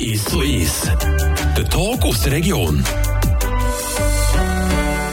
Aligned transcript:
Ist 0.00 0.28
so 0.28 0.40
ist. 0.40 0.92
Der 1.56 1.68
Talk 1.68 2.04
aus 2.04 2.22
der 2.22 2.32
Region. 2.32 2.84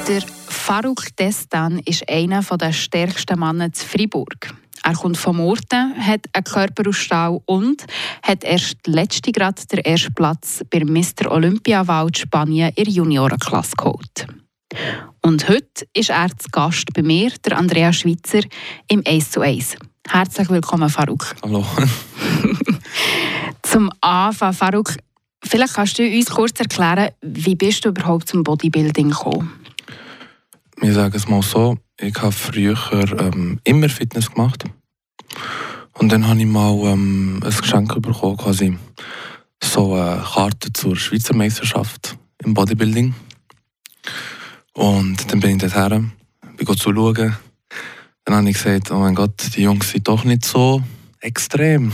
Der 0.07 0.21
Farouk 0.47 1.15
Destan 1.17 1.79
ist 1.85 2.07
einer 2.07 2.41
der 2.41 2.71
stärksten 2.71 3.39
Männer 3.39 3.71
zu 3.73 3.85
Freiburg. 3.85 4.53
Er 4.83 4.93
kommt 4.93 5.17
vom 5.17 5.39
Orten, 5.39 5.95
hat 5.97 6.27
einen 6.33 6.43
Körper 6.43 6.89
aus 6.89 6.97
Stahl 6.97 7.39
und 7.45 7.85
hat 8.21 8.43
erst 8.43 8.85
letzte 8.85 9.31
Grad 9.31 9.71
den 9.71 9.79
ersten 9.79 10.13
Platz 10.13 10.61
bei 10.69 10.83
Mr. 10.83 11.31
Olympia 11.31 11.87
Wald 11.87 12.17
Spanien 12.17 12.71
in 12.75 12.83
der 12.83 12.93
Juniorenklasse 12.93 13.75
geholt. 13.77 14.27
Und 15.21 15.47
heute 15.47 15.87
ist 15.93 16.09
er 16.09 16.29
zu 16.37 16.49
Gast 16.51 16.93
bei 16.93 17.01
mir, 17.01 17.31
der 17.45 17.57
Andrea 17.57 17.93
Schweitzer, 17.93 18.41
im 18.87 19.01
Ace 19.05 19.31
zu 19.31 19.41
Ace. 19.41 19.77
Herzlich 20.07 20.49
willkommen, 20.49 20.89
Farouk. 20.89 21.33
Hallo. 21.41 21.65
Zum 23.61 23.91
Anfang, 24.01 24.53
Farouk, 24.53 24.95
vielleicht 25.43 25.73
kannst 25.73 25.99
du 25.99 26.03
uns 26.03 26.29
kurz 26.29 26.59
erklären, 26.59 27.09
wie 27.21 27.55
bist 27.55 27.85
du 27.85 27.89
überhaupt 27.89 28.29
zum 28.29 28.43
Bodybuilding 28.43 29.09
gekommen? 29.09 29.51
Wir 30.77 30.93
sagen 30.93 31.15
es 31.15 31.27
mal 31.27 31.41
so, 31.41 31.77
ich 31.99 32.15
habe 32.21 32.31
früher 32.31 32.77
ähm, 33.19 33.59
immer 33.63 33.89
Fitness 33.89 34.31
gemacht. 34.31 34.65
Und 35.93 36.11
dann 36.11 36.27
habe 36.27 36.39
ich 36.39 36.45
mal 36.45 36.73
ähm, 36.85 37.39
ein 37.43 37.55
Geschenk 37.55 38.01
bekommen, 38.01 38.37
quasi 38.37 38.77
so 39.63 39.93
eine 39.93 40.21
Karte 40.21 40.73
zur 40.73 40.95
Schweizer 40.95 41.35
Meisterschaft 41.35 42.17
im 42.43 42.53
Bodybuilding. 42.53 43.13
Und 44.73 45.31
dann 45.31 45.39
bin 45.39 45.57
ich 45.57 45.71
dorthin, 45.71 46.11
bin 46.57 46.77
zuschauen. 46.77 47.37
Dann 48.25 48.35
habe 48.35 48.49
ich 48.49 48.57
gesagt, 48.57 48.91
oh 48.91 48.99
mein 48.99 49.15
Gott, 49.15 49.55
die 49.55 49.63
Jungs 49.63 49.91
sind 49.91 50.07
doch 50.07 50.23
nicht 50.23 50.45
so 50.45 50.81
extrem. 51.19 51.91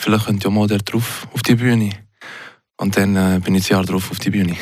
Vielleicht 0.00 0.24
könnt 0.24 0.44
ihr 0.46 0.50
mal 0.50 0.66
da 0.66 0.78
drauf 0.78 1.28
auf 1.34 1.42
die 1.42 1.56
Bühne. 1.56 1.90
Und 2.78 2.96
dann 2.96 3.14
äh, 3.16 3.38
bin 3.38 3.54
ich 3.54 3.70
ein 3.70 3.74
Jahr 3.74 3.84
drauf 3.84 4.10
auf 4.10 4.18
die 4.18 4.30
Bühne. 4.30 4.56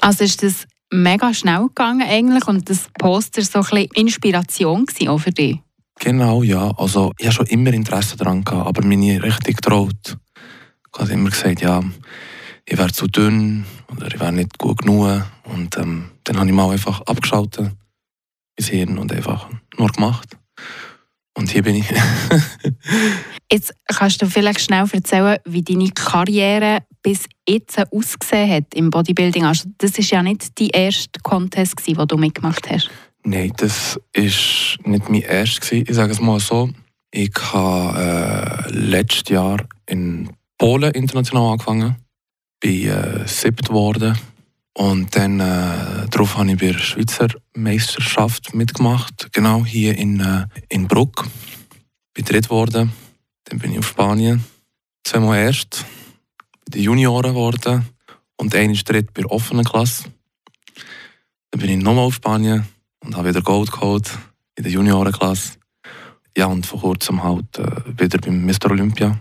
Also 0.00 0.22
ist 0.22 0.40
das 0.44 0.68
mega 0.92 1.34
schnell 1.34 1.66
gegangen 1.66 2.08
eigentlich 2.08 2.46
und 2.46 2.70
das 2.70 2.88
Poster 2.96 3.42
so 3.42 3.58
ein 3.58 3.64
bisschen 3.64 3.88
Inspiration 3.94 4.86
auch 5.08 5.18
für 5.18 5.32
dich? 5.32 5.58
Genau, 5.98 6.44
ja. 6.44 6.70
Also 6.76 7.12
ich 7.18 7.26
habe 7.26 7.34
schon 7.34 7.46
immer 7.46 7.72
Interesse 7.72 8.16
daran 8.16 8.44
gehabt, 8.44 8.68
aber 8.68 8.86
mich 8.86 8.98
nie 8.98 9.16
richtig 9.16 9.56
getraut. 9.56 10.16
Ich 10.94 11.00
habe 11.00 11.12
immer 11.12 11.30
gesagt, 11.30 11.60
ja, 11.60 11.82
ich 12.64 12.78
wäre 12.78 12.92
zu 12.92 13.08
dünn 13.08 13.66
oder 13.90 14.06
ich 14.06 14.20
wäre 14.20 14.32
nicht 14.32 14.58
gut 14.58 14.78
genug. 14.78 15.24
Und 15.42 15.76
ähm, 15.76 16.10
dann 16.22 16.38
habe 16.38 16.46
ich 16.46 16.54
mal 16.54 16.70
einfach 16.70 17.00
abgeschaltet, 17.00 17.72
ins 18.54 18.68
Hirn 18.68 18.98
und 18.98 19.12
einfach 19.12 19.48
nur 19.76 19.88
gemacht. 19.88 20.38
Und 21.34 21.50
hier 21.50 21.62
bin 21.62 21.76
ich. 21.76 21.86
jetzt 23.52 23.74
kannst 23.86 24.20
du 24.20 24.26
vielleicht 24.26 24.60
schnell 24.60 24.86
erzählen, 24.92 25.38
wie 25.44 25.62
deine 25.62 25.90
Karriere 25.90 26.80
bis 27.02 27.26
jetzt 27.48 27.78
ausgesehen 27.90 28.50
hat 28.50 28.74
im 28.74 28.90
Bodybuilding. 28.90 29.44
Also 29.44 29.68
das 29.78 29.98
ist 29.98 30.10
ja 30.10 30.22
nicht 30.22 30.58
die 30.58 30.68
erste 30.68 31.20
Contest, 31.22 31.86
den 31.86 32.06
du 32.06 32.16
mitgemacht 32.16 32.70
hast. 32.70 32.90
Nein, 33.24 33.52
das 33.56 33.96
war 33.96 34.90
nicht 34.90 35.08
mein 35.08 35.22
erster. 35.22 35.72
Ich 35.72 35.94
sage 35.94 36.12
es 36.12 36.20
mal 36.20 36.40
so. 36.40 36.70
Ich 37.10 37.32
habe 37.52 38.66
äh, 38.68 38.70
letztes 38.70 39.28
Jahr 39.30 39.64
in 39.86 40.30
Polen 40.58 40.92
international 40.92 41.52
angefangen. 41.52 41.96
Bin 42.60 42.88
äh, 42.88 43.26
siebt 43.26 43.68
geworden. 43.68 44.18
Und 44.74 45.14
dann 45.16 45.38
äh, 45.40 46.08
darauf 46.08 46.36
habe 46.36 46.52
ich 46.52 46.58
bei 46.58 46.72
der 46.72 46.78
Schweizer 46.78 47.28
Meisterschaft 47.54 48.54
mitgemacht. 48.54 49.32
Genau 49.32 49.64
hier 49.64 49.96
in, 49.96 50.20
äh, 50.20 50.46
in 50.68 50.88
Bruck. 50.88 51.28
Bin 52.14 52.24
dritt 52.24 52.44
geworden. 52.44 52.92
Dann 53.44 53.58
bin 53.58 53.72
ich 53.72 53.78
auf 53.78 53.88
Spanien. 53.88 54.44
Zweimal 55.04 55.38
erst. 55.38 55.84
Bei 56.64 56.70
den 56.70 56.82
Junioren 56.82 57.32
geworden. 57.32 57.86
Und 58.36 58.54
ist 58.54 58.88
dritt 58.88 59.12
bei 59.12 59.22
der 59.22 59.30
offenen 59.30 59.64
Klasse. 59.64 60.04
Dann 61.50 61.60
bin 61.60 61.70
ich 61.70 61.84
nochmal 61.84 62.06
auf 62.06 62.14
Spanien 62.14 62.66
und 63.00 63.14
habe 63.16 63.28
wieder 63.28 63.42
Gold 63.42 63.70
geholt 63.70 64.10
in 64.56 64.64
der 64.64 64.72
Juniorenklasse. 64.72 65.58
Ja, 66.36 66.46
und 66.46 66.64
vor 66.64 66.80
kurzem 66.80 67.22
halt 67.22 67.58
äh, 67.58 67.82
wieder 67.98 68.18
beim 68.18 68.46
Mr. 68.46 68.70
Olympia 68.70 69.18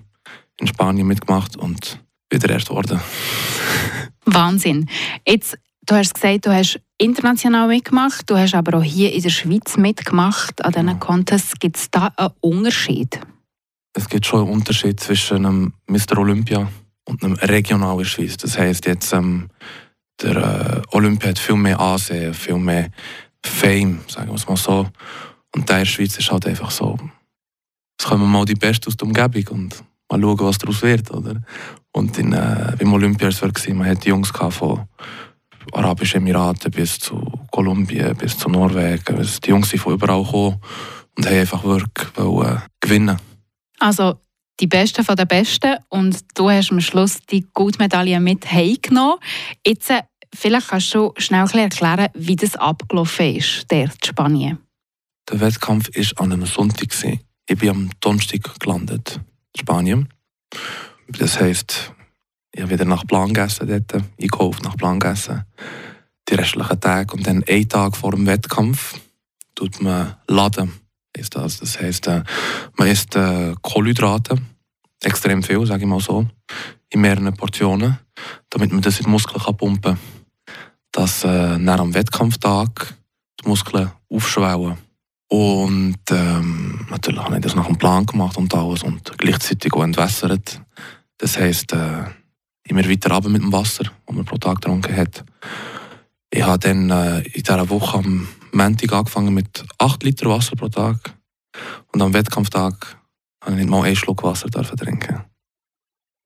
in 0.59 0.68
Spanien 0.68 1.07
mitgemacht 1.07 1.57
und 1.57 2.00
wieder 2.29 2.50
erst 2.50 2.69
geworden. 2.69 3.01
Wahnsinn. 4.25 4.89
Jetzt, 5.27 5.57
du 5.85 5.95
hast 5.95 6.13
gesagt, 6.13 6.45
du 6.45 6.53
hast 6.53 6.79
international 6.97 7.67
mitgemacht, 7.67 8.29
du 8.29 8.37
hast 8.37 8.53
aber 8.53 8.77
auch 8.77 8.83
hier 8.83 9.11
in 9.13 9.21
der 9.21 9.29
Schweiz 9.29 9.77
mitgemacht. 9.77 10.63
An 10.63 10.71
diesen 10.71 10.87
ja. 10.87 10.93
Contests 10.95 11.59
gibt 11.59 11.77
es 11.77 11.89
da 11.89 12.11
einen 12.15 12.31
Unterschied? 12.41 13.19
Es 13.93 14.07
gibt 14.07 14.25
schon 14.25 14.41
einen 14.43 14.51
Unterschied 14.51 14.99
zwischen 14.99 15.45
einem 15.45 15.73
Mr. 15.87 16.17
Olympia 16.17 16.67
und 17.05 17.23
einem 17.23 17.33
regional 17.35 17.93
in 17.93 17.97
der 17.99 18.05
Schweiz. 18.05 18.37
Das 18.37 18.57
heisst 18.57 18.85
jetzt, 18.85 19.11
ähm, 19.13 19.49
der 20.21 20.35
äh, 20.38 20.95
Olympia 20.95 21.29
hat 21.29 21.39
viel 21.39 21.55
mehr 21.55 21.79
Ansehen, 21.79 22.33
viel 22.33 22.57
mehr 22.57 22.89
Fame, 23.43 24.01
sagen 24.07 24.29
wir 24.29 24.35
es 24.35 24.47
mal 24.47 24.55
so. 24.55 24.88
Und 25.53 25.67
der 25.67 25.79
in 25.79 25.81
der 25.83 25.85
Schweiz 25.85 26.17
ist 26.17 26.31
halt 26.31 26.45
einfach 26.45 26.71
so, 26.71 26.97
es 27.99 28.05
kommen 28.05 28.31
mal 28.31 28.45
die 28.45 28.55
Besten 28.55 28.88
aus 28.88 28.97
der 28.97 29.07
Umgebung 29.07 29.47
und 29.47 29.83
mal 30.11 30.22
schauen, 30.22 30.39
was 30.39 30.57
daraus 30.57 30.81
wird. 30.81 31.11
Oder? 31.11 31.41
Und 31.91 32.17
in, 32.17 32.33
äh, 32.33 32.75
beim 32.77 32.94
Olympia 32.94 33.29
war 33.29 33.51
es, 33.55 33.69
man 33.69 33.88
hatte 33.88 34.09
Jungs 34.09 34.29
von 34.29 34.88
Arabischen 35.73 36.22
Emiraten 36.22 36.72
bis 36.72 36.99
zu 36.99 37.22
Kolumbien, 37.51 38.16
bis 38.16 38.38
zu 38.38 38.50
Norwegen. 38.50 39.17
Also 39.17 39.39
die 39.39 39.50
Jungs 39.50 39.69
sind 39.69 39.79
von 39.79 39.94
überall 39.94 40.23
gekommen 40.23 40.59
und 41.17 41.25
haben 41.25 41.35
einfach 41.35 41.63
wirklich 41.63 42.17
wollen, 42.17 42.57
äh, 42.57 42.59
gewinnen. 42.79 43.17
Also 43.79 44.19
die 44.59 44.67
Besten 44.67 45.03
von 45.03 45.16
den 45.16 45.27
Besten 45.27 45.77
und 45.89 46.19
du 46.35 46.50
hast 46.50 46.71
am 46.71 46.81
Schluss 46.81 47.19
die 47.29 47.45
Goldmedaille 47.53 48.19
mit 48.19 48.51
heimgenommen. 48.51 49.19
Jetzt 49.66 49.89
äh, 49.89 50.01
Vielleicht 50.33 50.69
kannst 50.69 50.94
du 50.95 51.13
schnell 51.17 51.45
erklären, 51.53 52.07
wie 52.13 52.38
das 52.38 52.55
abgelaufen 52.55 53.35
ist, 53.35 53.69
der 53.69 53.83
in 53.83 53.91
Spanien. 54.03 54.59
Der 55.29 55.41
Wettkampf 55.41 55.89
war 55.89 56.23
an 56.23 56.31
einem 56.31 56.45
Sonntag. 56.45 56.88
Ich 57.47 57.57
bin 57.57 57.69
am 57.69 57.89
Donnerstag 58.00 58.59
gelandet 58.59 59.19
Spanien. 59.57 60.09
Das 61.07 61.39
heisst, 61.39 61.94
ich 62.51 62.62
habe 62.62 62.73
wieder 62.73 62.85
nach 62.85 63.06
Plan 63.06 63.34
gegessen 63.34 63.67
dort, 63.67 64.03
einkauft 64.22 64.63
nach 64.63 64.78
Plan 64.78 65.00
gegessen. 65.00 65.45
Die 66.29 66.35
restlichen 66.35 66.79
Tage. 66.79 67.13
Und 67.16 67.28
dann 67.28 67.44
einen 67.47 67.69
Tag 67.69 67.95
vor 67.95 68.12
dem 68.12 68.25
Wettkampf 68.25 69.00
tut 69.56 69.81
man 69.81 70.16
laden. 70.28 70.72
Ist 71.16 71.35
das. 71.35 71.59
das 71.59 71.79
heisst, 71.79 72.07
äh, 72.07 72.23
man 72.78 72.88
isst 72.88 73.16
äh, 73.16 73.53
Kohlenhydrate, 73.62 74.38
extrem 75.03 75.44
viel, 75.44 75.66
sage 75.66 75.83
ich 75.83 75.89
mal 75.89 76.00
so, 76.00 76.25
in 76.89 77.01
mehreren 77.01 77.33
Portionen, 77.33 78.00
damit 78.50 78.72
man 78.72 78.81
das 78.81 79.00
in 79.00 79.06
die 79.06 79.12
Muskeln 79.12 79.44
pumpen 79.57 79.81
kann 79.81 80.00
dass 80.91 81.23
äh, 81.23 81.57
nach 81.57 81.79
am 81.79 81.94
Wettkampftag 81.94 82.95
die 83.41 83.47
Muskeln 83.47 83.91
aufschwellen. 84.09 84.78
Und 85.31 85.96
ähm, 86.09 86.86
natürlich 86.90 87.22
habe 87.22 87.36
ich 87.36 87.42
das 87.42 87.56
nach 87.56 87.68
dem 87.68 87.78
Plan 87.78 88.06
gemacht 88.06 88.36
und 88.36 88.53
alles 88.53 88.84
und 88.84 89.18
gleichzeitig 89.18 89.72
auch 89.72 89.84
entwässert. 89.84 90.62
Das 91.19 91.38
heisst, 91.38 91.72
äh, 91.72 92.03
immer 92.64 92.84
weiter 92.90 93.14
runter 93.14 93.30
mit 93.30 93.42
dem 93.42 93.53
Wasser, 93.53 93.86
das 93.86 94.14
man 94.16 94.25
pro 94.25 94.38
Tag 94.38 94.56
getrunken 94.56 94.94
hat. 94.94 95.24
Ich 96.31 96.44
habe 96.44 96.59
dann 96.59 96.90
äh, 96.90 97.19
in 97.19 97.44
dieser 97.44 97.69
Woche 97.69 98.00
am 98.00 98.28
Montag 98.52 98.92
angefangen 98.92 99.34
mit 99.34 99.64
8 99.78 100.03
Liter 100.03 100.30
Wasser 100.30 100.58
pro 100.58 100.68
Tag. 100.68 100.97
Und 101.94 102.02
am 102.02 102.13
Wettkampftag 102.13 102.98
habe 103.42 103.53
ich 103.53 103.62
nicht 103.62 103.69
mal 103.69 103.84
einen 103.84 103.96
Schluck 103.96 104.24
Wasser 104.24 104.50
trinken. 104.50 105.24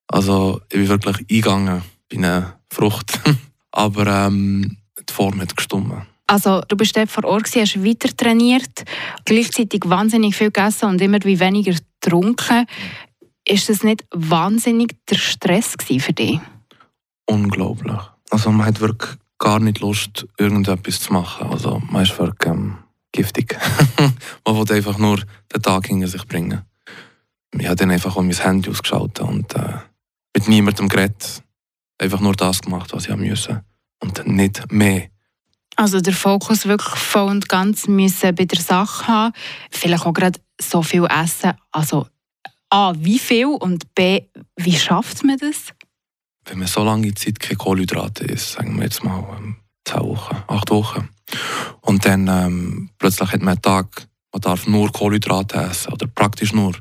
Also 0.08 0.62
ich 0.70 0.80
bin 0.80 0.90
wirklich 0.90 1.18
eingegangen 1.20 1.84
bei 2.10 2.18
einer 2.18 2.60
Frucht. 2.72 3.20
aber 3.72 4.08
ähm, 4.08 4.78
die 4.98 5.14
Form 5.14 5.40
hat 5.42 5.56
gestimmt. 5.56 6.08
Also 6.28 6.62
du 6.68 6.76
bist 6.76 6.98
dort 6.98 7.10
vor 7.10 7.24
Ort, 7.26 7.56
hast 7.56 7.84
weiter 7.84 8.10
trainiert, 8.16 8.84
gleichzeitig 9.26 9.82
wahnsinnig 9.86 10.36
viel 10.36 10.52
gegessen 10.52 10.90
und 10.90 11.02
immer 11.02 11.20
wie 11.24 11.40
weniger 11.40 11.76
getrunken. 12.02 12.66
Ist 13.48 13.70
das 13.70 13.84
nicht 13.84 14.04
wahnsinnig 14.12 14.96
der 15.10 15.18
Stress 15.18 15.76
für 15.80 16.14
dich? 16.14 16.40
Unglaublich. 17.28 18.00
Also 18.32 18.52
man 18.52 18.66
hat 18.66 18.80
wirklich 18.80 19.12
gar 19.38 19.60
nicht 19.60 19.82
Lust, 19.82 20.26
irgendetwas 20.38 21.00
zu 21.02 21.14
machen. 21.14 21.48
Also 21.48 21.82
man 21.92 22.04
ist 22.04 22.18
wirklich 22.18 22.52
ähm, 22.52 22.78
giftig. 23.12 23.58
man 24.46 24.58
will 24.58 24.76
einfach 24.76 24.98
nur 24.98 25.22
den 25.54 25.62
Tag 25.62 25.88
hinter 25.88 26.08
sich 26.08 26.26
bringen. 26.26 26.64
Ich 27.58 27.68
habe 27.68 27.76
dann 27.76 27.92
einfach 27.92 28.16
mein 28.18 28.32
Handy 28.32 28.70
ausgeschaltet 28.70 29.20
und 29.22 29.56
äh, 29.56 29.78
mit 30.36 30.48
niemandem 30.48 30.90
geredet 30.90 31.44
einfach 31.98 32.20
nur 32.20 32.34
das 32.34 32.62
gemacht, 32.62 32.92
was 32.94 33.08
ich 33.08 33.16
musste. 33.16 33.64
Und 34.02 34.28
nicht 34.28 34.72
mehr. 34.72 35.10
Also 35.76 36.00
der 36.00 36.14
Fokus 36.14 36.66
wirklich 36.66 36.96
voll 36.96 37.30
und 37.30 37.50
ganz 37.50 37.88
müssen 37.88 38.34
bei 38.36 38.46
der 38.46 38.62
Sache 38.62 39.08
haben. 39.08 39.34
Vielleicht 39.72 40.06
auch 40.06 40.14
gerade 40.14 40.40
so 40.60 40.82
viel 40.82 41.06
essen. 41.06 41.54
Also 41.72 42.08
A, 42.70 42.94
wie 42.98 43.20
viel 43.20 43.48
und 43.48 43.94
B, 43.94 44.22
wie 44.58 44.78
schafft 44.78 45.24
man 45.24 45.38
das? 45.38 45.74
Wenn 46.46 46.60
man 46.60 46.68
so 46.68 46.84
lange 46.84 47.14
Zeit 47.14 47.40
keine 47.40 47.58
Kohlenhydrate 47.58 48.26
isst, 48.26 48.54
sagen 48.54 48.78
wir 48.78 48.84
jetzt 48.84 49.04
mal 49.04 49.24
ähm, 49.38 49.58
10 49.86 50.02
Wochen, 50.02 50.44
8 50.48 50.70
Wochen, 50.72 51.10
und 51.82 52.06
dann 52.06 52.28
ähm, 52.28 52.90
plötzlich 52.98 53.32
hat 53.32 53.42
man 53.42 53.54
einen 53.54 53.62
Tag, 53.62 54.08
man 54.32 54.42
darf 54.42 54.68
nur 54.68 54.92
Kohlenhydrate 54.92 55.58
essen 55.58 55.94
oder 55.94 56.08
praktisch 56.08 56.54
nur, 56.54 56.74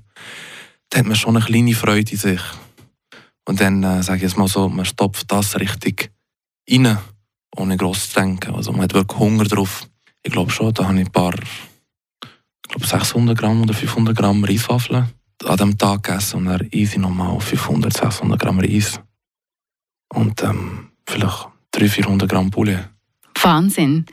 da 0.90 0.98
hat 0.98 1.06
man 1.06 1.16
schon 1.16 1.36
eine 1.36 1.44
kleine 1.44 1.74
Freude 1.74 2.12
in 2.12 2.18
sich. 2.18 2.40
Und 3.46 3.60
dann, 3.60 3.82
äh, 3.82 4.02
sage 4.02 4.18
ich 4.18 4.22
jetzt 4.22 4.38
mal 4.38 4.48
so, 4.48 4.68
man 4.68 4.84
stopft 4.84 5.30
das 5.30 5.58
richtig 5.58 6.10
rein, 6.70 6.98
ohne 7.56 7.76
groß 7.76 8.10
zu 8.10 8.20
denken. 8.20 8.54
Also 8.54 8.72
man 8.72 8.82
hat 8.82 8.94
wirklich 8.94 9.18
Hunger 9.18 9.44
drauf. 9.44 9.88
Ich 10.22 10.32
glaube 10.32 10.50
schon, 10.50 10.72
da 10.72 10.84
habe 10.84 11.00
ich 11.00 11.06
ein 11.06 11.12
paar, 11.12 11.34
ich 11.34 12.68
glaube 12.68 12.86
600 12.86 13.36
Gramm 13.38 13.62
oder 13.62 13.74
500 13.74 14.16
Gramm 14.16 14.44
Reiswaffeln 14.44 15.08
an 15.44 15.56
diesem 15.56 15.78
Tag 15.78 16.02
gegessen 16.04 16.38
und 16.38 16.46
dann 16.46 16.68
easy 16.70 16.98
nochmal 16.98 17.38
500, 17.38 17.92
600 17.92 18.40
Gramm 18.40 18.60
Reis. 18.60 19.00
Und 20.12 20.42
ähm, 20.42 20.90
vielleicht 21.06 21.48
300, 21.72 21.94
400 21.94 22.28
Gramm 22.28 22.50
Poulet. 22.50 22.88
Wahnsinn. 23.42 24.06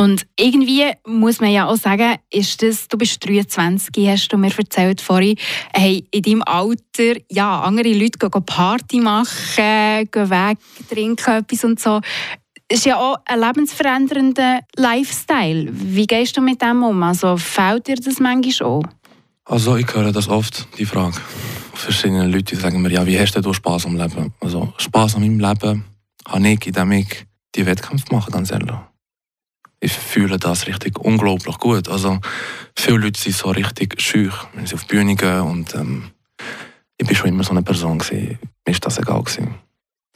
Und 0.00 0.26
irgendwie 0.38 0.90
muss 1.06 1.40
man 1.40 1.50
ja 1.50 1.66
auch 1.66 1.76
sagen, 1.76 2.16
ist 2.30 2.62
das, 2.62 2.88
du 2.88 2.96
bist 2.96 3.22
23, 3.28 4.08
hast 4.08 4.28
du 4.28 4.38
mir 4.38 4.50
erzählt 4.56 5.00
vorhin, 5.00 5.36
hey, 5.74 6.06
in 6.10 6.22
deinem 6.22 6.42
Alter, 6.42 7.20
ja, 7.30 7.60
andere 7.60 7.92
Leute 7.92 8.18
gehen 8.18 8.46
Party 8.46 8.98
machen, 9.00 10.08
gehen 10.10 10.30
weg, 10.30 10.58
trinken 10.88 11.34
etwas 11.34 11.64
und 11.64 11.80
so. 11.80 12.00
Ist 12.70 12.86
ja 12.86 12.96
auch 12.96 13.18
ein 13.26 13.40
lebensverändernder 13.40 14.60
Lifestyle. 14.76 15.68
Wie 15.70 16.06
gehst 16.06 16.36
du 16.36 16.40
mit 16.40 16.62
dem 16.62 16.82
um? 16.82 17.02
Also 17.02 17.36
fällt 17.36 17.88
dir 17.88 17.96
das 17.96 18.20
manchmal 18.20 18.68
auch? 18.68 18.82
Also 19.44 19.76
ich 19.76 19.92
höre 19.92 20.12
das 20.12 20.28
oft, 20.28 20.66
die 20.78 20.86
Frage. 20.86 21.16
Verschiedene 21.74 22.26
Leute 22.26 22.56
sagen 22.56 22.80
mir, 22.80 22.90
ja, 22.90 23.04
wie 23.06 23.18
hast 23.18 23.34
du 23.34 23.52
Spaß 23.52 23.86
am 23.86 23.96
Leben? 23.96 24.32
Also 24.40 24.72
Spaß 24.76 25.16
an 25.16 25.22
meinem 25.22 25.40
Leben 25.40 25.84
habe 26.28 26.48
ich, 26.48 26.66
indem 26.66 26.92
ich 26.92 27.26
die 27.54 27.66
Wettkämpfe 27.66 28.06
mache, 28.12 28.30
ganz 28.30 28.52
ehrlich 28.52 28.70
ich 29.80 29.92
fühle 29.92 30.38
das 30.38 30.66
richtig 30.66 30.98
unglaublich 30.98 31.58
gut. 31.58 31.88
Also 31.88 32.18
viele 32.76 32.98
Leute 32.98 33.18
sind 33.18 33.34
so 33.34 33.50
richtig 33.50 34.00
schüch, 34.00 34.34
wenn 34.54 34.66
sie 34.66 34.74
auf 34.74 34.84
die 34.84 34.94
Bühne 34.94 35.16
gehen 35.16 35.40
und 35.40 35.74
ähm, 35.74 36.10
ich 36.98 37.06
bin 37.06 37.16
schon 37.16 37.30
immer 37.30 37.44
so 37.44 37.50
eine 37.50 37.62
Person 37.62 37.98
gewesen. 37.98 38.38
Mir 38.66 38.72
ist 38.72 38.84
das 38.84 38.98
egal 38.98 39.22
gewesen. 39.22 39.54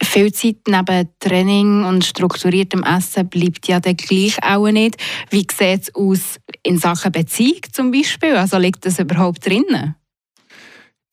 Viel 0.03 0.33
Zeit 0.33 0.57
neben 0.67 1.09
Training 1.21 1.85
und 1.85 2.05
strukturiertem 2.05 2.83
Essen 2.83 3.29
bleibt 3.29 3.69
ja 3.69 3.81
dann 3.81 3.97
gleich 3.97 4.43
auch 4.43 4.69
nicht. 4.71 4.97
Wie 5.31 5.47
sieht 5.51 5.83
es 5.83 5.95
aus 5.95 6.41
in 6.63 6.79
Sachen 6.79 7.13
Beziehung 7.13 7.61
zum 7.73 7.91
Beispiel? 7.91 8.37
Also 8.37 8.59
liegt 8.59 8.85
das 8.85 8.99
überhaupt 8.99 9.47
drin? 9.47 9.95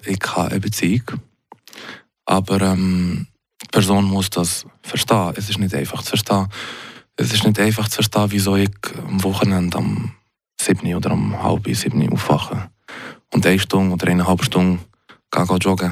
Ich 0.04 0.20
habe 0.36 0.52
eine 0.52 0.60
Beziehung, 0.60 1.04
aber 2.26 2.62
ähm, 2.62 3.28
die 3.62 3.68
Person 3.68 4.06
muss 4.06 4.32
das 4.32 4.66
verstehen. 4.82 5.34
Es 5.36 5.50
ist 5.50 5.60
nicht 5.60 5.76
einfach 5.76 6.02
zu 6.02 6.10
verstehen 6.10 6.48
es 7.22 7.34
ist 7.34 7.46
nicht 7.46 7.60
einfach 7.60 7.88
zu 7.88 7.96
verstehen, 7.96 8.32
wieso 8.32 8.56
ich 8.56 8.72
am 8.98 9.24
Wochenende 9.24 9.78
am 9.78 10.12
7 10.60 10.96
oder 10.96 11.12
am 11.12 11.42
halb 11.42 11.68
7 11.68 12.12
aufwache 12.12 12.70
und 13.34 13.46
eine 13.46 13.60
Stunde 13.60 13.94
oder 13.94 14.08
eineinhalb 14.08 14.44
Stunden 14.44 14.80
gehe, 15.30 15.58
joggen 15.58 15.92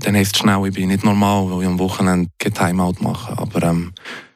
dann 0.00 0.16
heisst 0.16 0.34
es 0.34 0.40
schnell, 0.40 0.66
ich 0.66 0.74
bin 0.74 0.88
nicht 0.88 1.04
normal, 1.04 1.50
weil 1.50 1.62
ich 1.62 1.66
am 1.66 1.78
Wochenende 1.78 2.30
kein 2.38 2.54
Timeout 2.54 2.96
mache. 3.00 3.36
Aber 3.38 3.62
ähm, 3.62 3.92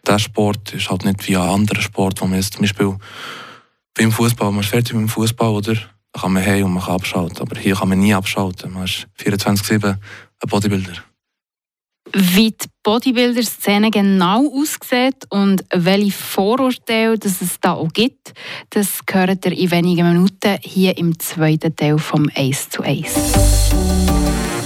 dieser 0.07 0.19
Sport 0.19 0.75
ist 0.75 0.91
halt 0.91 1.05
nicht 1.05 1.27
wie 1.27 1.37
ein 1.37 1.49
anderer 1.49 1.81
Sport, 1.81 2.21
wo 2.21 2.27
man 2.27 2.39
jetzt 2.39 2.55
zum 2.55 2.63
Beispiel 2.63 2.97
beim 3.95 4.13
Fußball, 4.13 4.51
man 4.51 4.61
ist 4.61 4.71
fertig 4.71 4.93
mit 4.95 5.03
dem 5.03 5.09
Fußball, 5.09 5.51
oder? 5.51 5.75
Da 5.75 6.21
kann 6.21 6.33
man 6.33 6.43
hey 6.43 6.63
und 6.63 6.73
man 6.73 6.83
kann 6.83 6.95
abschalten. 6.95 7.39
Aber 7.39 7.59
hier 7.59 7.75
kann 7.75 7.89
man 7.89 7.99
nie 7.99 8.15
abschalten. 8.15 8.73
Man 8.73 8.85
ist 8.85 9.07
24-7 9.19 9.87
ein 9.89 9.99
Bodybuilder. 10.49 10.93
Wie 12.13 12.51
die 12.51 12.67
Bodybuilder-Szene 12.83 13.91
genau 13.91 14.47
aussieht 14.53 15.25
und 15.31 15.65
welche 15.73 16.13
Vorurteile 16.13 17.19
dass 17.19 17.41
es 17.41 17.59
da 17.61 17.73
auch 17.73 17.93
gibt, 17.93 18.35
das 18.71 19.01
hört 19.11 19.47
ihr 19.47 19.53
in 19.53 19.71
wenigen 19.71 20.13
Minuten 20.13 20.59
hier 20.61 20.97
im 20.99 21.19
zweiten 21.19 21.75
Teil 21.75 21.99
vom 21.99 22.29
1 22.35 22.69
zu 22.69 22.83
1. 22.83 23.15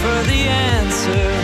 for 0.00 0.22
the 0.30 0.48
answer. 0.48 1.39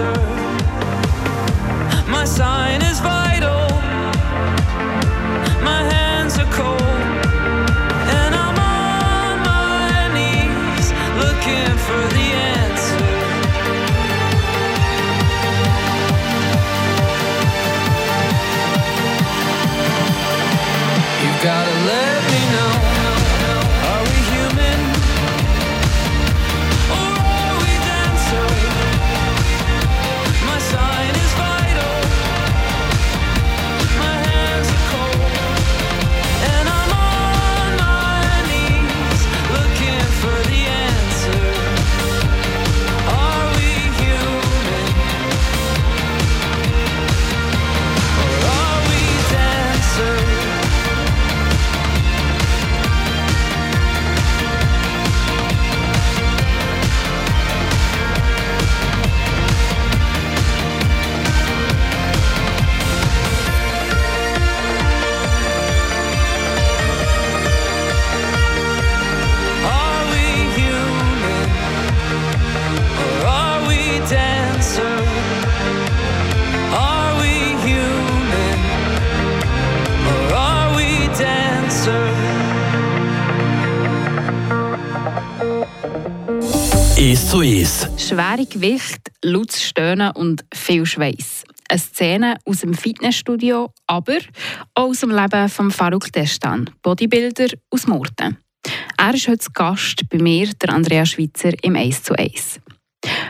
answer. 0.00 0.20
My 2.10 2.24
sign 2.24 2.82
is 2.82 3.00
vital. 3.00 3.68
My 5.62 5.82
hands 5.94 6.38
are 6.38 6.50
cold. 6.52 6.80
And 6.80 8.34
I'm 8.34 8.58
on 8.58 9.38
my 9.44 10.08
knees 10.14 10.92
looking 11.22 11.76
for 11.86 12.02
the 12.16 12.26
answer. 12.56 13.06
You've 21.22 21.42
got 21.42 21.64
to 21.66 21.79
Schwere 88.10 88.44
Gewicht, 88.44 89.12
lautes 89.22 89.62
Stöhnen 89.62 90.10
und 90.10 90.44
viel 90.52 90.84
Schweiß. 90.84 91.44
Eine 91.68 91.78
Szene 91.78 92.36
aus 92.44 92.62
dem 92.62 92.74
Fitnessstudio, 92.74 93.72
aber 93.86 94.18
auch 94.74 94.88
aus 94.88 94.98
dem 94.98 95.10
Leben 95.10 95.48
von 95.48 95.70
Farouk 95.70 96.10
Destan, 96.10 96.68
Bodybuilder 96.82 97.50
aus 97.70 97.86
Murten. 97.86 98.36
Er 98.98 99.14
ist 99.14 99.28
heute 99.28 99.46
Gast 99.54 100.08
bei 100.10 100.18
mir, 100.18 100.48
der 100.60 100.70
Andrea 100.70 101.06
Schweitzer, 101.06 101.52
im 101.62 101.76
1 101.76 102.02
zu 102.02 102.18
1. 102.18 102.58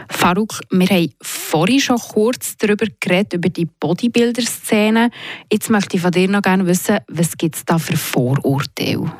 Farouk, 0.08 0.60
wir 0.70 0.86
haben 0.86 1.12
vorhin 1.20 1.80
schon 1.80 1.98
kurz 1.98 2.56
darüber 2.56 2.86
geredet, 3.00 3.34
über 3.34 3.50
die 3.50 3.66
Bodybuilder-Szene. 3.66 5.10
Jetzt 5.52 5.68
möchte 5.68 5.98
ich 5.98 6.02
von 6.02 6.10
dir 6.10 6.26
noch 6.26 6.40
gerne 6.40 6.66
wissen, 6.66 7.00
was 7.06 7.36
gibt 7.36 7.56
es 7.56 7.66
da 7.66 7.78
für 7.78 7.98
Vorurteile? 7.98 9.12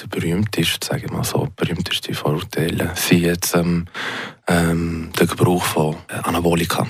Der 0.00 0.06
berühmteste, 0.06 0.86
sage 0.86 1.06
ich 1.06 1.10
mal 1.10 1.24
so, 1.24 1.48
berühmteste 1.56 2.14
Vorurteile 2.14 2.92
sind 2.94 3.22
jetzt 3.22 3.56
ähm, 3.56 3.86
ähm, 4.46 5.10
der 5.18 5.26
Gebrauch 5.26 5.64
von 5.64 5.96
äh, 6.08 6.14
Anabolika. 6.22 6.86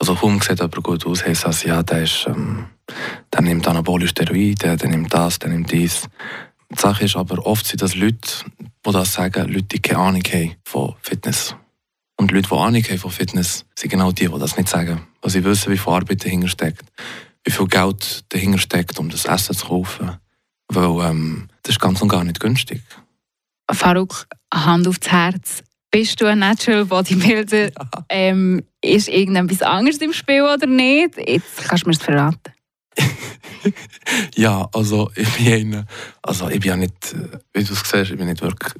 Also 0.00 0.14
kaum 0.14 0.40
sieht 0.40 0.60
aber 0.60 0.80
gut 0.82 1.06
aus, 1.06 1.24
heisst 1.24 1.44
das, 1.44 1.62
ja, 1.64 1.82
der, 1.82 2.02
ist, 2.02 2.26
ähm, 2.26 2.66
der 3.32 3.42
nimmt 3.42 3.66
anabolische 3.68 4.10
Steroide, 4.10 4.76
der 4.76 4.88
nimmt 4.88 5.12
das, 5.14 5.38
der 5.38 5.50
nimmt 5.50 5.70
dies. 5.70 6.08
Die 6.70 6.80
Sache 6.80 7.04
ist 7.04 7.16
aber, 7.16 7.46
oft 7.46 7.66
sind 7.66 7.80
das 7.80 7.94
Leute, 7.94 8.28
die 8.58 8.92
das 8.92 9.12
sagen, 9.12 9.48
Leute, 9.48 9.64
die 9.64 9.78
keine 9.80 10.00
Ahnung 10.00 10.22
haben 10.32 10.56
von 10.64 10.94
Fitness. 11.00 11.54
Und 12.16 12.32
Leute, 12.32 12.48
die 12.48 12.54
Ahnung 12.56 12.82
haben 12.82 12.98
von 12.98 13.10
Fitness, 13.10 13.64
sind 13.76 13.90
genau 13.90 14.12
die, 14.12 14.28
die 14.28 14.38
das 14.38 14.56
nicht 14.56 14.68
sagen. 14.68 15.06
Weil 15.22 15.30
sie 15.30 15.44
wissen, 15.44 15.72
wie 15.72 15.78
viel 15.78 15.92
Arbeit 15.92 16.24
dahinter 16.24 16.48
steckt, 16.48 16.84
wie 17.44 17.52
viel 17.52 17.66
Geld 17.66 18.24
dahinter 18.28 18.58
steckt, 18.58 18.98
um 18.98 19.08
das 19.08 19.24
Essen 19.24 19.54
zu 19.54 19.66
kaufen. 19.66 20.18
Weil 20.68 21.10
ähm, 21.10 21.48
das 21.68 21.76
ist 21.76 21.80
ganz 21.80 22.00
und 22.00 22.08
gar 22.08 22.24
nicht 22.24 22.40
günstig. 22.40 22.80
Farouk, 23.70 24.26
Hand 24.52 24.88
aufs 24.88 25.06
Herz. 25.06 25.62
Bist 25.90 26.18
du 26.18 26.24
ein 26.24 26.38
Natural 26.38 26.86
Bodybuilder? 26.86 27.70
Ja. 27.78 28.04
Ähm, 28.08 28.64
ist 28.82 29.08
irgendetwas 29.08 29.60
anderes 29.60 29.98
im 29.98 30.14
Spiel 30.14 30.42
oder 30.42 30.66
nicht? 30.66 31.18
Jetzt 31.18 31.68
kannst 31.68 31.84
du 31.84 31.90
mir 31.90 31.96
das 31.96 32.02
verraten. 32.02 32.52
ja, 34.34 34.66
also 34.72 35.10
ich 35.14 35.30
bin 35.34 35.74
einer, 35.74 35.86
also 36.22 36.48
ich 36.48 36.60
bin 36.60 36.70
ja 36.70 36.76
nicht, 36.76 37.12
äh, 37.12 37.38
wie 37.52 37.64
du 37.64 37.74
es 37.74 37.80
siehst, 37.80 38.12
ich 38.12 38.16
bin 38.16 38.28
nicht 38.28 38.40
wirklich 38.40 38.72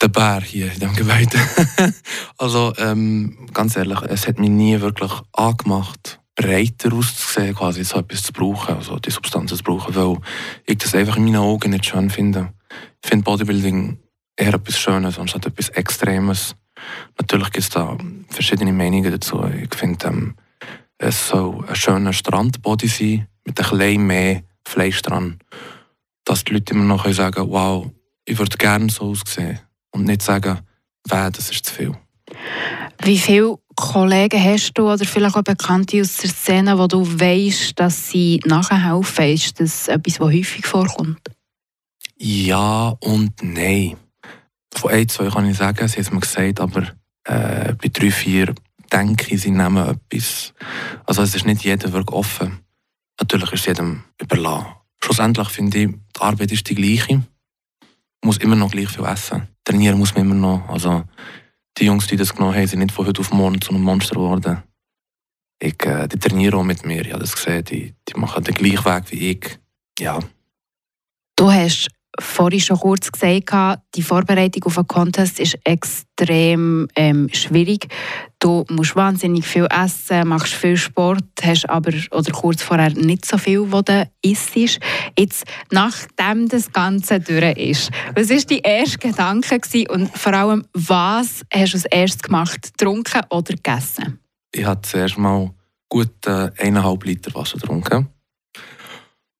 der 0.00 0.08
Bär 0.08 0.40
hier 0.40 0.72
in 0.72 0.78
diesem 0.78 0.94
Gebäude. 0.94 1.38
also 2.38 2.72
ähm, 2.78 3.48
ganz 3.52 3.74
ehrlich, 3.74 4.00
es 4.02 4.28
hat 4.28 4.38
mich 4.38 4.50
nie 4.50 4.80
wirklich 4.80 5.12
angemacht, 5.32 6.20
breiter 6.34 6.92
auszusehen, 6.92 7.54
quasi 7.54 7.84
so 7.84 7.98
etwas 7.98 8.22
zu 8.22 8.32
brauchen, 8.32 8.76
also 8.76 8.98
die 8.98 9.10
Substanzen 9.10 9.56
zu 9.56 9.62
brauchen, 9.62 9.94
weil 9.94 10.16
ich 10.66 10.78
das 10.78 10.94
einfach 10.94 11.16
in 11.16 11.24
meinen 11.24 11.36
Augen 11.36 11.70
nicht 11.70 11.86
schön 11.86 12.10
finde. 12.10 12.52
Ich 13.02 13.10
finde 13.10 13.24
Bodybuilding 13.24 13.98
eher 14.36 14.54
etwas 14.54 14.78
Schönes 14.78 15.18
anstatt 15.18 15.46
etwas 15.46 15.68
Extremes. 15.70 16.56
Natürlich 17.18 17.50
gibt 17.50 17.64
es 17.64 17.68
da 17.68 17.96
verschiedene 18.28 18.72
Meinungen 18.72 19.10
dazu. 19.10 19.44
Ich 19.44 19.74
finde, 19.74 20.06
ähm, 20.06 20.34
es 20.98 21.28
soll 21.28 21.64
ein 21.68 21.76
schöner 21.76 22.12
Strandbody 22.12 22.88
sein, 22.88 23.28
mit 23.44 23.60
ein 23.60 23.78
bisschen 23.78 24.06
mehr 24.06 24.42
Fleisch 24.66 25.02
dran. 25.02 25.38
Dass 26.24 26.44
die 26.44 26.54
Leute 26.54 26.74
immer 26.74 26.84
noch 26.84 27.10
sagen 27.12 27.34
können, 27.34 27.50
wow, 27.50 27.90
ich 28.24 28.38
würde 28.38 28.56
gerne 28.56 28.88
so 28.88 29.10
aussehen. 29.10 29.58
Und 29.90 30.04
nicht 30.04 30.22
sagen, 30.22 30.60
weh, 31.08 31.30
das 31.30 31.50
ist 31.50 31.66
zu 31.66 31.74
viel. 31.74 31.96
Wie 33.04 33.18
viele 33.18 33.58
Kollegen 33.74 34.42
hast 34.42 34.74
du 34.74 34.88
oder 34.88 35.04
vielleicht 35.04 35.34
auch 35.34 35.42
Bekannte 35.42 36.00
aus 36.00 36.18
der 36.18 36.30
Szene, 36.30 36.78
wo 36.78 36.86
du 36.86 37.04
weißt, 37.04 37.78
dass 37.80 38.10
sie 38.10 38.40
nachher 38.44 38.80
helfen? 38.80 39.24
Ist 39.24 39.58
das 39.58 39.88
etwas, 39.88 40.20
was 40.20 40.32
häufig 40.32 40.64
vorkommt? 40.64 41.20
Ja 42.18 42.94
und 43.00 43.32
nein. 43.42 43.96
Von 44.72 44.92
ein, 44.92 45.08
zwei 45.08 45.28
kann 45.28 45.50
ich 45.50 45.56
sagen, 45.56 45.88
sie 45.88 45.96
haben 45.96 46.02
es 46.02 46.12
mir 46.12 46.20
gesagt, 46.20 46.60
aber 46.60 46.82
äh, 47.24 47.74
bei 47.74 47.88
drei, 47.92 48.12
vier 48.12 48.54
denke 48.92 49.34
ich, 49.34 49.42
sie 49.42 49.50
nehmen 49.50 49.98
etwas. 50.10 50.54
Also 51.04 51.22
es 51.22 51.34
ist 51.34 51.44
nicht 51.44 51.64
jeder 51.64 51.92
wirklich 51.92 52.16
offen. 52.16 52.60
Natürlich 53.18 53.52
ist 53.52 53.60
es 53.60 53.66
jedem 53.66 54.04
überlassen. 54.20 54.66
Schlussendlich 55.02 55.48
finde 55.48 55.78
ich, 55.78 55.88
die 55.88 56.20
Arbeit 56.20 56.52
ist 56.52 56.68
die 56.68 56.76
gleiche. 56.76 57.14
Man 57.14 57.24
muss 58.22 58.36
immer 58.36 58.54
noch 58.54 58.70
gleich 58.70 58.90
viel 58.90 59.04
essen. 59.04 59.48
Trainieren 59.64 59.98
muss 59.98 60.14
man 60.14 60.24
immer 60.24 60.34
noch. 60.36 60.68
Also 60.68 61.02
die 61.78 61.86
Jungs, 61.86 62.06
die 62.06 62.16
das 62.16 62.34
genommen 62.34 62.54
haben, 62.54 62.66
sind 62.66 62.80
nicht 62.80 62.92
von 62.92 63.06
heute 63.06 63.20
auf 63.20 63.32
morgen 63.32 63.60
zu 63.60 63.70
einem 63.70 63.82
Monster 63.82 64.14
geworden. 64.14 64.62
Ich, 65.58 65.84
äh, 65.84 66.08
die 66.08 66.18
trainieren 66.18 66.54
auch 66.54 66.64
mit 66.64 66.84
mir, 66.84 67.02
ich 67.02 67.12
habe 67.12 67.20
das 67.20 67.34
gesehen. 67.34 67.64
Die, 67.64 67.94
die 68.08 68.18
machen 68.18 68.44
den 68.44 68.54
gleichen 68.54 68.84
Weg 68.84 69.10
wie 69.10 69.30
ich. 69.30 69.58
Ja. 69.98 70.18
Du 71.36 71.50
hast 71.50 71.88
vorhin 72.20 72.60
schon 72.60 72.78
kurz 72.78 73.10
gesagt, 73.10 73.80
die 73.94 74.02
Vorbereitung 74.02 74.64
auf 74.64 74.78
einen 74.78 74.86
Contest 74.86 75.40
ist 75.40 75.58
extrem 75.64 76.88
ähm, 76.94 77.28
schwierig. 77.32 77.88
Du 78.38 78.64
musst 78.68 78.96
wahnsinnig 78.96 79.46
viel 79.46 79.66
essen, 79.70 80.28
machst 80.28 80.52
viel 80.52 80.76
Sport, 80.76 81.24
hast 81.42 81.68
aber 81.70 81.92
oder 82.10 82.32
kurz 82.32 82.62
vorher 82.62 82.90
nicht 82.90 83.24
so 83.24 83.38
viel, 83.38 83.70
was 83.70 83.84
du 83.84 84.10
isst. 84.22 84.78
Jetzt, 85.18 85.44
nachdem 85.70 86.48
das 86.48 86.72
Ganze 86.72 87.20
durch 87.20 87.56
ist, 87.56 87.90
was 88.14 88.30
war 88.30 88.38
dein 88.38 88.58
erster 88.58 88.98
Gedanke 88.98 89.60
und 89.88 90.16
vor 90.18 90.34
allem, 90.34 90.66
was 90.74 91.42
hast 91.52 91.72
du 91.72 91.76
als 91.76 91.84
erstes 91.86 92.22
gemacht, 92.22 92.72
getrunken 92.76 93.22
oder 93.30 93.54
gegessen? 93.54 94.18
Ich 94.52 94.64
habe 94.64 94.82
zuerst 94.82 95.16
mal 95.16 95.50
gut 95.88 96.26
eineinhalb 96.26 97.04
Liter 97.04 97.34
Wasser 97.34 97.58
getrunken. 97.58 98.08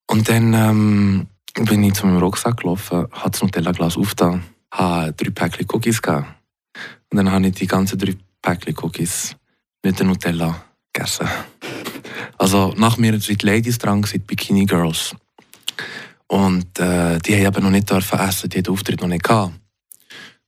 Und 0.07 0.29
dann 0.29 0.53
ähm, 0.53 1.27
bin 1.53 1.83
ich 1.83 1.93
zu 1.93 2.05
meinem 2.07 2.17
Rucksack 2.17 2.57
gelaufen, 2.57 3.07
habe 3.11 3.29
das 3.29 3.41
Nutella-Glas 3.41 3.97
aufgetan, 3.97 4.43
habe 4.71 5.13
drei 5.13 5.29
Päckchen 5.29 5.67
Cookies 5.71 6.01
gegeben. 6.01 6.27
Und 7.11 7.17
dann 7.17 7.31
habe 7.31 7.47
ich 7.47 7.53
die 7.53 7.67
ganzen 7.67 7.97
drei 7.97 8.15
Päckchen 8.41 8.75
Cookies 8.81 9.35
mit 9.83 9.99
der 9.99 10.07
Nutella 10.07 10.63
gegessen. 10.91 11.27
Also 12.37 12.73
nach 12.77 12.97
mir 12.97 13.19
sind 13.19 13.41
die 13.41 13.45
Ladies 13.45 13.77
dran, 13.77 14.01
die 14.01 14.17
Bikini 14.17 14.65
Girls. 14.65 15.15
Und 16.27 16.79
äh, 16.79 17.19
die 17.19 17.35
haben 17.35 17.45
eben 17.45 17.63
noch 17.63 17.69
nicht 17.69 17.89
dürfen 17.89 18.19
essen, 18.19 18.49
die 18.49 18.63
den 18.63 18.73
Auftritt 18.73 19.01
noch 19.01 19.07
nicht 19.07 19.23
gehabt. 19.23 19.53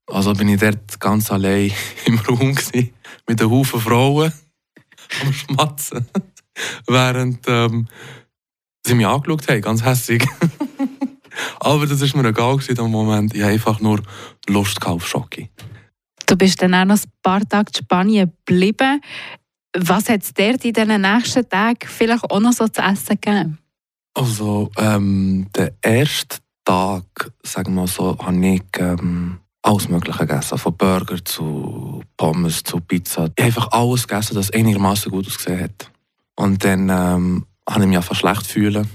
Also 0.07 0.33
bin 0.33 0.49
ich 0.49 0.59
dort 0.59 0.99
ganz 0.99 1.31
allein 1.31 1.71
im 2.05 2.17
Raum 2.19 2.55
gewesen, 2.55 2.93
mit 3.27 3.41
einem 3.41 3.51
Haufen 3.51 3.79
Frauen 3.79 4.33
am 5.21 5.33
Schmatzen. 5.33 6.07
Während 6.87 7.45
ähm, 7.47 7.87
sie 8.85 8.95
mich 8.95 9.05
angeschaut 9.05 9.47
haben, 9.47 9.61
ganz 9.61 9.83
hässlich. 9.83 10.25
Aber 11.59 11.85
das 11.85 12.01
war 12.01 12.21
mir 12.21 12.29
egal 12.29 12.57
dem 12.57 12.91
Moment. 12.91 13.33
Ich 13.33 13.41
habe 13.41 13.53
einfach 13.53 13.79
nur 13.79 14.01
Lust 14.47 14.85
auf 14.85 15.07
Schocke. 15.07 15.49
Du 16.25 16.35
bist 16.35 16.61
dann 16.61 16.73
auch 16.73 16.85
noch 16.85 16.97
ein 16.97 17.11
paar 17.21 17.47
Tage 17.47 17.71
in 17.75 17.83
Spanien 17.83 18.31
geblieben. 18.45 19.01
Was 19.77 20.09
hat 20.09 20.23
es 20.23 20.33
dir 20.33 20.57
in 20.63 20.73
den 20.73 21.01
nächsten 21.01 21.47
Tagen 21.47 21.87
vielleicht 21.87 22.23
auch 22.29 22.39
noch 22.39 22.53
so 22.53 22.67
zu 22.67 22.81
essen 22.81 23.19
gegeben? 23.19 23.57
Also, 24.13 24.71
ähm, 24.77 25.47
der 25.55 25.73
erste 25.81 26.37
Tag, 26.63 27.31
sagen 27.43 27.75
wir 27.75 27.85
so, 27.85 28.17
habe 28.17 28.47
ich 28.47 28.63
ähm, 28.79 29.39
alles 29.61 29.89
Mögliche 29.89 30.25
gegessen. 30.25 30.57
Von 30.57 30.77
Burger 30.77 31.23
zu 31.23 32.01
Pommes 32.15 32.63
zu 32.63 32.79
Pizza. 32.79 33.25
Ich 33.35 33.43
habe 33.43 33.43
einfach 33.43 33.71
alles 33.71 34.07
gegessen, 34.07 34.35
das 34.35 34.51
einigermaßen 34.51 35.11
gut 35.11 35.27
ausgesehen 35.27 35.65
hat. 35.65 35.91
Und 36.35 36.63
dann 36.63 36.89
ähm, 36.89 37.45
habe 37.69 37.81
ich 37.81 37.87
mich 37.87 37.97
einfach 37.97 38.15
schlecht 38.15 38.47
fühlen. 38.47 38.87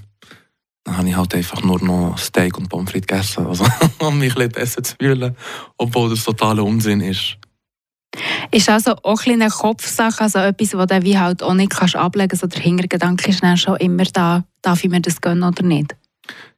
Dann 0.85 0.97
habe 0.97 1.09
ich 1.09 1.17
halt 1.17 1.35
einfach 1.35 1.63
nur 1.63 1.83
noch 1.83 2.17
Steak 2.17 2.57
und 2.57 2.69
Pommes 2.69 2.91
frites 2.91 3.07
gegessen, 3.07 3.47
also, 3.47 3.67
um 3.99 4.19
mich 4.19 4.37
ein 4.37 4.49
besser 4.51 4.83
zu 4.83 4.95
fühlen, 4.99 5.37
obwohl 5.77 6.11
das 6.11 6.25
totaler 6.25 6.65
Unsinn 6.65 7.01
ist. 7.01 7.37
Ist 8.51 8.69
also 8.69 8.97
auch 9.03 9.25
ein 9.27 9.41
eine 9.41 9.51
Kopfsache, 9.51 10.23
also 10.23 10.41
etwas, 10.41 10.75
was 10.75 10.87
du 10.89 11.03
wie 11.05 11.19
halt 11.19 11.43
auch 11.43 11.55
nicht 11.55 11.71
kannst 11.71 11.97
ablegen 11.97 12.29
kannst. 12.29 12.43
Also 12.43 12.55
der 12.55 12.63
Hintergedanke 12.63 13.31
ist 13.31 13.43
dann 13.43 13.57
schon 13.57 13.77
immer 13.77 14.05
da, 14.05 14.45
darf 14.63 14.83
ich 14.83 14.91
mir 14.91 15.01
das 15.01 15.21
gönnen 15.21 15.45
oder 15.45 15.63
nicht? 15.63 15.95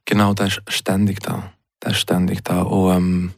Genau, 0.04 0.32
der 0.32 0.46
ist 0.46 0.62
ständig 0.68 1.20
da. 1.20 1.52
Der 1.82 1.90
ist 1.90 1.98
ständig 1.98 2.42
da. 2.44 2.62
Und, 2.62 2.96
ähm, 2.96 3.32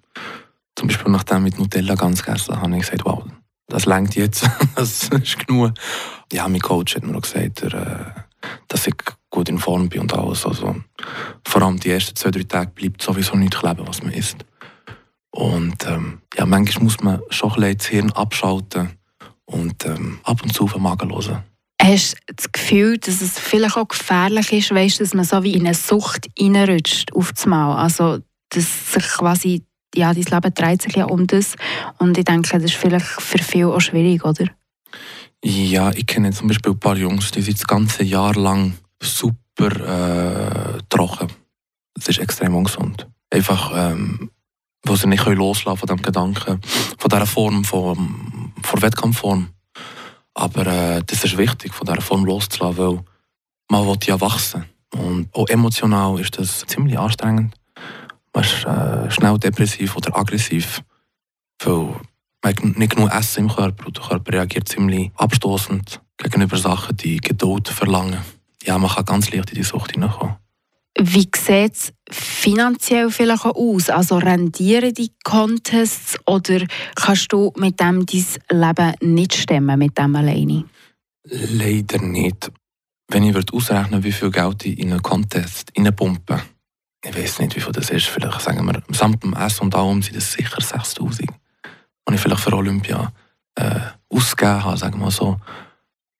zum 0.76 0.88
Beispiel 0.88 1.10
nachdem 1.10 1.42
mit 1.42 1.58
Nutella 1.58 1.94
ganz 1.94 2.22
gegessen 2.22 2.60
habe 2.60 2.76
ich 2.76 2.82
gesagt, 2.82 3.04
wow, 3.04 3.24
das 3.68 3.86
längt 3.86 4.14
jetzt, 4.14 4.48
das 4.76 5.08
ist 5.08 5.46
genug. 5.46 5.72
Ja, 6.32 6.48
mein 6.48 6.60
Coach 6.60 6.96
hat 6.96 7.04
mir 7.04 7.16
auch 7.16 7.22
gesagt, 7.22 7.62
äh, 7.62 8.04
dass 8.68 8.86
ich 8.86 8.94
gut 9.34 9.48
in 9.48 9.58
Form 9.58 9.88
bin 9.88 10.02
und 10.02 10.14
alles. 10.14 10.46
Also, 10.46 10.76
vor 11.44 11.62
allem 11.62 11.78
die 11.80 11.90
ersten 11.90 12.14
zwei, 12.14 12.30
drei 12.30 12.44
Tage 12.44 12.70
bleibt 12.70 13.02
sowieso 13.02 13.36
nicht 13.36 13.58
kleben, 13.58 13.86
was 13.86 14.02
man 14.02 14.12
isst. 14.12 14.44
Und 15.30 15.84
ähm, 15.86 16.20
ja, 16.36 16.46
manchmal 16.46 16.84
muss 16.84 17.00
man 17.00 17.20
schon 17.30 17.50
ein 17.50 17.60
bisschen 17.60 17.78
das 17.78 17.86
Hirn 17.88 18.12
abschalten 18.12 18.90
und 19.46 19.84
ähm, 19.84 20.20
ab 20.22 20.40
und 20.42 20.54
zu 20.54 20.64
auf 20.64 20.74
den 20.74 20.82
Magen 20.82 21.12
hören. 21.12 21.42
Hast 21.82 22.14
du 22.28 22.34
das 22.34 22.52
Gefühl, 22.52 22.98
dass 22.98 23.20
es 23.20 23.38
vielleicht 23.38 23.76
auch 23.76 23.88
gefährlich 23.88 24.52
ist, 24.52 24.72
weißt, 24.72 25.00
dass 25.00 25.12
man 25.12 25.24
so 25.24 25.42
wie 25.42 25.54
in 25.54 25.66
eine 25.66 25.74
Sucht 25.74 26.28
reinrutscht 26.38 27.12
auf 27.12 27.32
das 27.32 27.46
Mal? 27.46 27.76
Also, 27.76 28.20
dass 28.50 28.92
sich 28.92 29.04
quasi, 29.04 29.64
ja, 29.96 30.14
dein 30.14 30.22
Leben 30.22 30.54
dreht 30.54 30.82
sich 30.82 30.94
ja 30.94 31.06
um 31.06 31.26
das. 31.26 31.56
Und 31.98 32.16
ich 32.16 32.24
denke, 32.24 32.50
das 32.50 32.62
ist 32.62 32.74
vielleicht 32.74 33.06
für 33.06 33.38
viele 33.38 33.68
auch 33.68 33.80
schwierig, 33.80 34.24
oder? 34.24 34.46
Ja, 35.44 35.90
ich 35.90 36.06
kenne 36.06 36.30
zum 36.30 36.46
Beispiel 36.46 36.72
ein 36.72 36.78
paar 36.78 36.96
Jungs, 36.96 37.32
die 37.32 37.42
sind 37.42 37.58
das 37.58 37.66
ganze 37.66 38.04
Jahr 38.04 38.34
lang 38.34 38.74
super 39.06 40.76
äh, 40.76 40.78
trocken. 40.88 41.28
Das 41.94 42.08
ist 42.08 42.18
extrem 42.18 42.54
ungesund. 42.54 43.08
Einfach, 43.30 43.72
ähm, 43.74 44.30
weil 44.84 44.96
sie 44.96 45.06
nicht 45.06 45.24
loslassen 45.24 45.78
von 45.78 45.86
diesem 45.86 46.02
Gedanken, 46.02 46.60
von 46.98 47.08
dieser 47.08 47.26
Form, 47.26 47.64
von, 47.64 48.52
von 48.62 48.82
Wettkampfform. 48.82 49.48
Aber 50.34 50.66
äh, 50.66 51.02
das 51.06 51.24
ist 51.24 51.36
wichtig, 51.36 51.72
von 51.72 51.86
dieser 51.86 52.00
Form 52.00 52.24
loszulassen, 52.24 52.78
weil 52.78 53.04
man 53.70 53.86
will 53.86 53.98
ja 54.04 54.20
wachsen. 54.20 54.64
Und 54.92 55.28
auch 55.32 55.48
emotional 55.48 56.20
ist 56.20 56.38
das 56.38 56.64
ziemlich 56.66 56.98
anstrengend. 56.98 57.54
Man 58.32 58.44
ist 58.44 58.64
äh, 58.64 59.10
schnell 59.10 59.38
depressiv 59.38 59.96
oder 59.96 60.16
aggressiv, 60.16 60.82
weil 61.64 61.94
man 62.42 62.72
nicht 62.72 62.94
genug 62.94 63.12
Essen 63.12 63.44
im 63.44 63.48
Körper 63.48 63.86
und 63.86 63.96
der 63.96 64.04
Körper 64.04 64.32
reagiert 64.32 64.68
ziemlich 64.68 65.10
abstoßend 65.16 66.00
gegenüber 66.16 66.56
Sachen, 66.56 66.96
die 66.96 67.18
Geduld 67.18 67.68
verlangen. 67.68 68.20
Ja, 68.64 68.78
man 68.78 68.90
kann 68.90 69.04
ganz 69.04 69.30
leicht 69.30 69.50
in 69.50 69.56
die 69.56 69.62
Sucht 69.62 69.92
hineinkommen. 69.92 70.36
Wie 70.98 71.28
sieht 71.36 71.74
es 71.74 71.92
finanziell 72.08 73.10
vielleicht 73.10 73.44
auch 73.44 73.56
aus? 73.56 73.90
Also 73.90 74.18
rendieren 74.18 74.94
die 74.94 75.12
Contests 75.24 76.16
oder 76.24 76.64
kannst 76.94 77.32
du 77.32 77.52
mit 77.56 77.80
dem 77.80 78.06
dein 78.06 78.26
Leben 78.50 79.14
nicht 79.14 79.34
stemmen, 79.34 79.78
mit 79.78 79.98
dem 79.98 80.14
alleine? 80.14 80.64
Leider 81.24 81.98
nicht. 81.98 82.52
Wenn 83.08 83.24
ich 83.24 83.52
ausrechnen 83.52 84.04
wie 84.04 84.12
viel 84.12 84.30
Geld 84.30 84.64
ich 84.64 84.78
in 84.78 84.92
einen 84.92 85.02
Contest 85.02 85.72
pumpe, 85.96 86.40
ich 87.04 87.16
weiß 87.16 87.40
nicht, 87.40 87.56
wie 87.56 87.60
viel 87.60 87.72
das 87.72 87.90
ist, 87.90 88.06
vielleicht 88.06 88.40
sagen 88.40 88.64
wir, 88.64 88.82
samt 88.90 89.22
dem 89.22 89.34
Essen 89.34 89.64
und 89.64 89.74
allem 89.74 90.00
sind 90.00 90.16
das 90.16 90.32
sicher 90.32 90.60
6000, 90.60 91.28
die 92.08 92.14
ich 92.14 92.20
vielleicht 92.20 92.40
für 92.40 92.52
Olympia 92.52 93.12
äh, 93.56 93.80
ausgegeben 94.08 94.64
habe, 94.64 94.76
sagen 94.78 95.00
wir 95.00 95.10
so. 95.10 95.38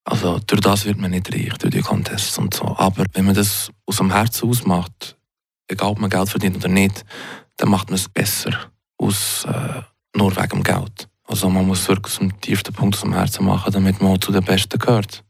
Also 0.05 0.39
durch 0.47 0.61
das 0.61 0.85
wird 0.85 0.99
man 0.99 1.13
nicht 1.13 1.33
reich, 1.33 1.55
durch 1.59 1.73
die 1.75 1.81
Contests 1.81 2.39
und 2.39 2.53
so. 2.55 2.77
Aber 2.77 3.05
wenn 3.15 3.25
man 3.25 3.35
das 3.35 3.71
aus 3.87 3.97
dem 3.97 4.13
Herzen 4.13 4.49
ausmacht, 4.49 5.17
egal 5.67 5.91
ob 5.91 5.99
man 5.99 6.11
Geld 6.11 6.29
verdient 6.29 6.57
oder 6.57 6.69
nicht, 6.69 7.05
dann 7.57 7.71
macht 7.71 7.89
man 7.89 7.95
es 7.95 8.09
besser 8.09 8.71
aus 8.99 9.47
äh, 9.47 9.83
nur 10.17 10.37
wegen 10.37 10.63
Geld. 10.63 11.09
Also 11.27 11.49
man 11.49 11.67
muss 11.67 11.89
wirklich 11.89 12.19
dem 12.19 12.39
tiefsten 12.41 12.75
Punkt 12.75 12.97
aus 12.97 13.03
dem 13.03 13.15
Herzen 13.15 13.47
machen, 13.47 13.73
damit 13.73 14.03
man 14.03 14.21
zu 14.21 14.31
den 14.31 14.45
Besten 14.45 14.79
gehört. 14.79 15.25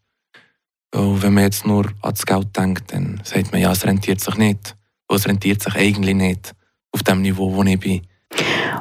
Weil 0.90 1.22
wenn 1.22 1.34
man 1.34 1.44
jetzt 1.44 1.66
nur 1.66 1.86
an 2.02 2.10
das 2.10 2.26
Geld 2.26 2.56
denkt, 2.56 2.92
dann 2.92 3.20
sagt 3.24 3.52
man, 3.52 3.60
ja, 3.60 3.72
es 3.72 3.84
rentiert 3.84 4.20
sich 4.20 4.36
nicht. 4.36 4.76
Es 5.08 5.28
rentiert 5.28 5.62
sich 5.62 5.74
eigentlich 5.76 6.16
nicht 6.16 6.54
auf 6.90 7.02
dem 7.04 7.22
Niveau, 7.22 7.54
wo 7.54 7.62
ich 7.62 7.78
bin. 7.78 8.06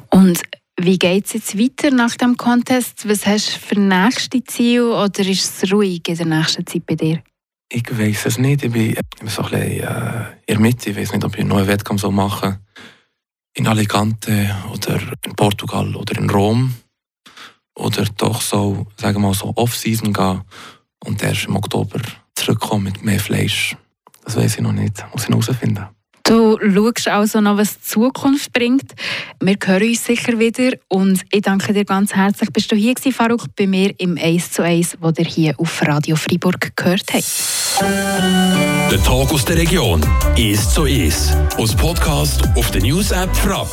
Und 0.09 0.41
wie 0.79 0.97
geht 0.97 1.25
es 1.25 1.33
jetzt 1.33 1.57
weiter 1.57 1.91
nach 1.91 2.15
dem 2.15 2.35
Contest? 2.37 3.07
Was 3.07 3.25
hast 3.25 3.55
du 3.55 3.59
für 3.59 3.79
nächste 3.79 4.43
Ziele 4.43 4.95
oder 4.95 5.19
ist 5.27 5.63
es 5.63 5.71
ruhig 5.71 6.01
in 6.07 6.15
der 6.17 6.25
nächsten 6.25 6.65
Zeit 6.65 6.85
bei 6.85 6.95
dir? 6.95 7.23
Ich 7.69 7.85
weiß 7.89 8.25
es 8.27 8.37
nicht. 8.37 8.63
Ich 8.63 8.71
bin 8.71 8.95
so 9.27 9.41
ein 9.43 9.49
bisschen 9.49 9.61
äh, 9.61 10.25
in 10.45 10.45
der 10.47 10.59
Mitte. 10.59 10.89
Ich 10.91 10.97
weiß 10.97 11.13
nicht, 11.13 11.23
ob 11.23 11.33
ich 11.33 11.41
einen 11.41 11.49
neuen 11.49 11.67
Wettkampf 11.67 12.03
machen 12.03 12.51
soll. 12.51 12.59
In 13.55 13.67
Alicante 13.67 14.55
oder 14.71 14.99
in 15.25 15.35
Portugal 15.35 15.95
oder 15.95 16.17
in 16.17 16.29
Rom. 16.29 16.73
Oder 17.75 18.05
doch 18.17 18.41
so, 18.41 18.87
sagen 18.97 19.15
wir 19.15 19.27
mal 19.27 19.33
so, 19.33 19.53
Off-Season 19.55 20.13
gehen 20.13 20.41
und 21.03 21.23
erst 21.23 21.45
im 21.45 21.55
Oktober 21.55 21.99
zurückkommen 22.35 22.85
mit 22.85 23.03
mehr 23.03 23.19
Fleisch. 23.19 23.75
Das 24.23 24.35
weiß 24.35 24.55
ich 24.55 24.61
noch 24.61 24.71
nicht. 24.71 25.03
Muss 25.11 25.23
ich 25.23 25.29
herausfinden. 25.29 25.87
Du 26.23 26.57
schaust 26.57 27.07
also 27.07 27.41
noch, 27.41 27.57
was 27.57 27.77
die 27.77 27.83
Zukunft 27.83 28.53
bringt. 28.53 28.93
Wir 29.41 29.57
hören 29.65 29.89
uns 29.89 30.05
sicher 30.05 30.39
wieder 30.39 30.77
und 30.87 31.21
ich 31.31 31.41
danke 31.41 31.73
dir 31.73 31.83
ganz 31.83 32.15
herzlich. 32.15 32.49
Bist 32.51 32.71
du 32.71 32.77
hier 32.77 32.93
gewesen, 32.93 33.11
Faruk, 33.11 33.47
bei 33.57 33.67
mir 33.67 33.93
im 33.99 34.17
1 34.17 34.51
zu 34.51 34.63
1, 34.63 34.97
wo 35.01 35.11
ihr 35.17 35.25
hier 35.25 35.59
auf 35.59 35.81
Radio 35.85 36.15
Freiburg 36.15 36.75
gehört 36.75 37.13
habt. 37.13 37.25
Der 38.89 39.03
Tag 39.03 39.33
aus 39.33 39.43
der 39.43 39.57
Region. 39.57 40.01
1 40.37 40.73
zu 40.73 40.83
1. 40.83 41.33
Aus 41.57 41.75
Podcast 41.75 42.41
auf 42.55 42.71
der 42.71 42.81
News-App 42.81 43.35
Frapp. 43.35 43.69